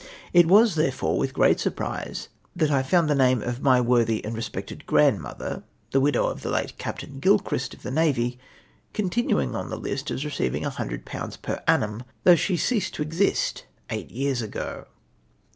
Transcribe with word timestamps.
It 0.33 0.47
was, 0.47 0.73
therefore, 0.73 1.19
with 1.19 1.35
gi'eat 1.35 1.59
surprise 1.59 2.29
that 2.55 2.71
I 2.71 2.81
found 2.81 3.07
the 3.07 3.13
name 3.13 3.43
of 3.43 3.61
my 3.61 3.79
worthy 3.79 4.25
and 4.25 4.35
respected 4.35 4.87
grandmother, 4.87 5.61
the 5.91 5.99
widow 6.01 6.25
of 6.25 6.41
the 6.41 6.49
late 6.49 6.75
Captain 6.79 7.19
Gilchrist 7.19 7.75
of 7.75 7.83
the 7.83 7.91
navy, 7.91 8.39
continuing 8.93 9.53
on 9.55 9.69
the 9.69 9.77
list 9.77 10.09
as 10.09 10.25
receiving 10.25 10.63
100/. 10.63 11.41
per 11.43 11.61
annum, 11.67 12.01
though 12.23 12.35
she 12.35 12.57
ceased 12.57 12.95
to 12.95 13.03
exist 13.03 13.65
eight 13.91 14.09
years 14.09 14.41
ago!''' 14.41 14.87